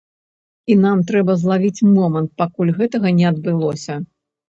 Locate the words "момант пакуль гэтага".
1.91-3.17